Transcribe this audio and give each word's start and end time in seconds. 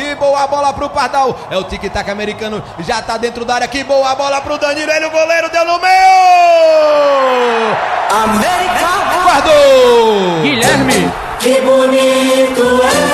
Que 0.00 0.14
boa 0.14 0.46
bola 0.46 0.72
pro 0.72 0.88
Pardal. 0.88 1.38
É 1.50 1.58
o 1.58 1.64
tic-tac 1.64 2.10
americano. 2.10 2.62
Já 2.78 3.02
tá 3.02 3.18
dentro 3.18 3.44
da 3.44 3.56
área. 3.56 3.68
Que 3.68 3.84
boa 3.84 4.14
bola 4.14 4.40
pro 4.40 4.56
Danilo. 4.56 4.90
Ele, 4.90 5.04
o 5.04 5.10
goleiro, 5.10 5.50
deu 5.50 5.62
no 5.66 5.78
meio. 5.78 7.76
América 8.10 8.88
Guardou. 9.22 10.40
Guilherme. 10.42 11.12
Que 11.38 11.60
bonito 11.60 12.80
é. 12.82 13.09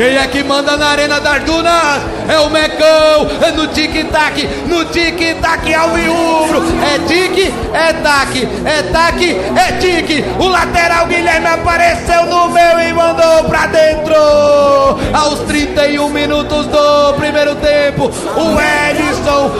Quem 0.00 0.16
é 0.16 0.26
que 0.28 0.42
manda 0.42 0.78
na 0.78 0.86
Arena 0.92 1.20
das 1.20 1.44
Dunas? 1.44 2.00
É 2.26 2.38
o 2.38 2.48
Mecão! 2.48 3.28
É 3.46 3.50
no 3.50 3.68
tic-tac, 3.68 4.48
no 4.66 4.86
tic-tac 4.86 5.74
ao 5.74 5.90
viúro! 5.90 6.62
É 6.82 6.98
tic, 7.06 7.52
é 7.74 7.92
tac, 7.92 8.48
é 8.64 8.82
tac, 8.84 9.22
é 9.22 9.72
tic! 9.78 10.24
O 10.38 10.48
lateral 10.48 11.04
Guilherme 11.04 11.48
apareceu 11.48 12.24
no 12.24 12.48
meu 12.48 12.80
e 12.80 12.94
mandou 12.94 13.44
pra 13.44 13.66
dentro! 13.66 14.14
Aos 15.12 15.40
31 15.40 16.08
minutos 16.08 16.66
do 16.68 17.12
primeiro 17.18 17.56
tempo, 17.56 18.04
o 18.06 18.58
Edson, 18.58 19.09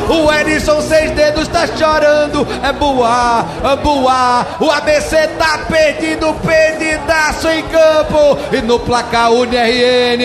o 0.08 0.32
Edson, 0.32 0.80
seis 0.82 1.10
dedos, 1.12 1.48
tá 1.48 1.66
chorando! 1.66 2.46
É 2.62 2.72
Boa, 2.72 3.44
é 3.64 3.76
Boa! 3.76 4.46
O 4.60 4.70
ABC 4.70 5.28
tá 5.38 5.58
perdido, 5.68 6.34
perdidaço 6.44 7.48
em 7.48 7.62
campo! 7.62 8.38
E 8.52 8.60
no 8.62 8.78
placar 8.80 9.32
o 9.32 9.44
NRN, 9.44 10.22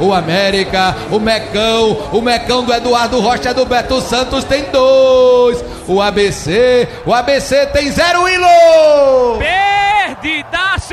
o 0.00 0.12
América, 0.12 0.96
o 1.10 1.18
Mecão, 1.18 2.08
o 2.12 2.20
Mecão 2.20 2.64
do 2.64 2.72
Eduardo 2.72 3.20
Rocha 3.20 3.54
do 3.54 3.64
Beto 3.64 4.00
Santos 4.00 4.44
tem 4.44 4.64
dois. 4.70 5.64
O 5.86 6.00
ABC, 6.00 6.88
o 7.04 7.12
ABC 7.12 7.66
tem 7.66 7.90
zero 7.90 8.28
Ilo. 8.28 9.38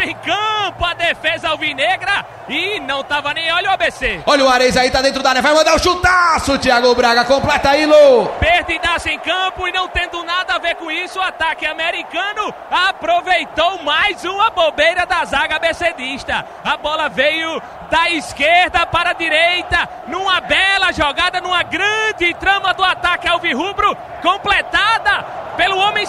Em 0.03 0.15
campo 0.15 0.83
a 0.83 0.95
defesa 0.95 1.49
alvinegra 1.49 2.25
e 2.49 2.79
não 2.79 3.03
tava 3.03 3.33
nem 3.35 3.51
olha 3.51 3.69
o 3.69 3.73
ABC. 3.73 4.21
Olha 4.25 4.43
o 4.43 4.49
Ares 4.49 4.75
aí, 4.75 4.89
tá 4.89 4.99
dentro 4.99 5.21
da 5.21 5.29
área, 5.29 5.41
vai 5.43 5.53
mandar 5.53 5.75
o 5.75 5.79
chutaço. 5.79 6.57
Thiago 6.57 6.95
Braga 6.95 7.23
completa 7.23 7.77
Ilo. 7.77 8.25
Perdidaço 8.39 9.09
em 9.09 9.19
campo 9.19 9.67
e 9.67 9.71
não 9.71 9.87
tendo 9.87 10.23
nada 10.23 10.55
a 10.55 10.57
ver 10.57 10.75
com 10.75 10.89
isso, 10.89 11.19
o 11.19 11.21
ataque 11.21 11.67
americano 11.67 12.53
aproveitou 12.69 13.83
mais 13.83 14.25
uma 14.25 14.49
bobeira 14.49 15.05
da 15.05 15.23
zaga 15.23 15.57
abecedista. 15.57 16.45
A 16.63 16.77
bola 16.77 17.07
veio 17.07 17.61
da 17.91 18.09
esquerda 18.09 18.85
para 18.87 19.11
a 19.11 19.13
direita, 19.13 19.87
numa 20.07 20.41
bela 20.41 20.91
jogada, 20.91 21.39
numa 21.39 21.61
grande 21.61 22.33
trama 22.35 22.73
do 22.73 22.83
ataque 22.83 23.27
alvirrubro, 23.27 23.95
completada 24.21 25.41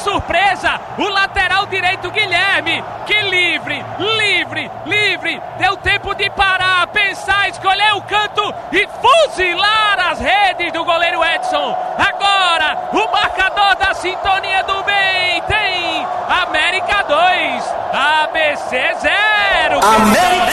surpresa, 0.03 0.81
o 0.99 1.09
lateral 1.09 1.67
direito 1.67 2.11
Guilherme, 2.11 2.85
que 3.07 3.21
livre, 3.23 3.85
livre, 3.99 4.71
livre, 4.85 5.41
deu 5.59 5.77
tempo 5.79 6.15
de 6.15 6.29
parar, 6.31 6.87
pensar, 6.89 7.49
escolher 7.49 7.95
o 7.95 8.03
canto 8.03 8.55
e 8.73 8.87
fuzilar 9.01 10.11
as 10.11 10.19
redes 10.19 10.73
do 10.73 10.85
goleiro 10.85 11.25
Edson. 11.25 11.77
Agora, 11.99 12.91
o 12.93 13.13
marcador 13.13 13.77
da 13.77 13.95
sintonia 13.95 14.63
do 14.65 14.83
bem 14.83 15.43
tem 15.43 16.07
América 16.29 17.03
2, 17.05 17.75
ABC 17.93 18.95
0. 19.01 19.81
América 19.85 20.52